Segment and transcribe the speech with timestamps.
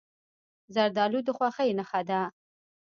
[0.75, 2.21] زردالو د خوښۍ نښه ده.